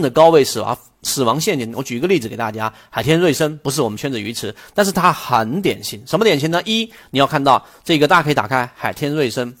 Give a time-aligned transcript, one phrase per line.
[0.00, 1.72] 的高位死亡死亡陷阱。
[1.76, 6.02] 我举一个例子给大家，海天瑞声不是我们圈子鱼池，但是它很典型。
[6.06, 6.60] 什么典型呢？
[6.64, 9.54] 一，你要看到这个，大家可以打开海天瑞声，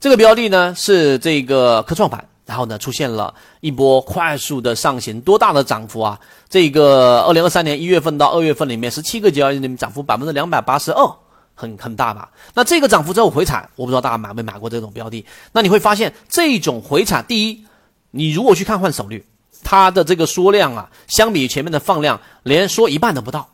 [0.00, 6.18] 这个标的呢是这个科创板，然后呢出现了一波快速的上行，多大的涨幅啊？
[6.48, 11.10] 这个二零二三年一月份到二月份里面，十七个交易日里面涨幅百分之两百八十二。
[11.60, 12.30] 很很大吧？
[12.54, 15.26] 那这个涨幅之后回踩，我不知道大家买没买过这种标的。
[15.50, 17.64] 那你会发现，这种回踩，第一，
[18.10, 19.24] 你如果去看换手率，
[19.62, 23.48] 它的这个缩量啊，相比于前面的放量，连缩一半都不到，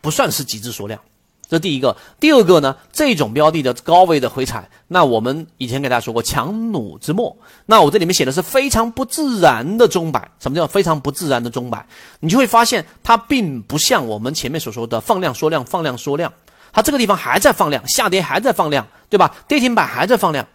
[0.00, 1.00] 不算是极致缩量。
[1.48, 1.96] 这第一个。
[2.18, 7.36] 第二个呢，这种标的的高位的回踩，那我们以前给大家说过强弩之末。
[7.66, 10.28] 那我这里面写的是非常不自然的钟摆。
[10.40, 11.86] 什么叫非常不自然的钟摆？
[12.18, 16.32] 你就会发现，它并不像我们前面所说的放量缩量，放量缩量。
[16.72, 19.36] 它这个地方还在放量，下跌还在放量，对吧？
[19.46, 20.46] 跌停板还在放量，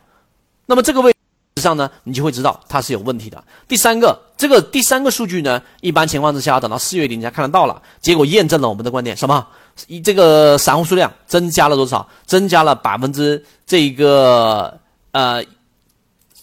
[0.65, 1.15] 那么这个位
[1.61, 3.41] 上呢，你就会知道它是有问题的。
[3.67, 9.47] 第三个，这个第三个数据呢，一般情况之下等到四月底你才看得到了，结果验证了我们的观点，什么？
[9.87, 12.05] 一这个散户数量增加了多少？
[12.25, 14.77] 增加了百分之这个
[15.11, 15.43] 呃，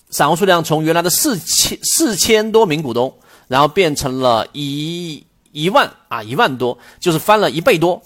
[0.09, 3.13] 散户数量从原来的四千四千多名股东，
[3.49, 8.03] 然后变成了一一万啊一万多，就是翻了一倍多。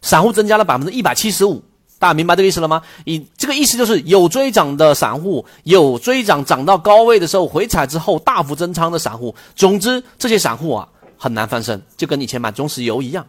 [0.00, 1.62] 散户增加了百分之一百七十五，
[2.02, 2.82] 大家明白这个意思了吗？
[3.04, 13.24] 你这个意思就是有追涨的散户，有追涨涨到高位的时候回踩之后大幅增仓的散户，总之这些散户啊很难翻身，就跟以前买中石油一样。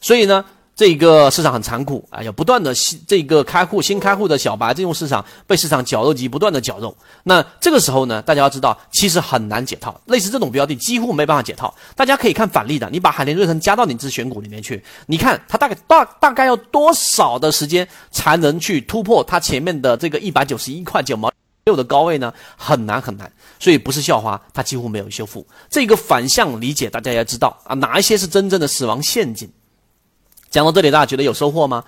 [0.00, 0.44] 所以呢。
[0.76, 6.94] 这个市场很残酷啊，要不断的新这个开户新开户的小白进入市场，被市场绞肉机不断的绞肉。
[7.24, 9.98] 那这个时候呢，大家要知道，其实很难解套。
[10.04, 11.74] 类似这种标的，几乎没办法解套。
[11.94, 21.32] 大家可以看反例的，你把海天瑞声加到你自选股里面去，你看它大概大大概要多少的时间才能去突破它前面的这个一百九十一块九毛
[21.64, 22.30] 六的高位呢？
[22.54, 23.32] 很难很难。
[23.58, 25.46] 所以不是校花，它几乎没有修复。
[25.70, 29.50] 这个反向理解，大家要知道啊，哪一些是真正的死亡陷阱？
[30.50, 31.84] 讲到这里，大家觉得有收获吗？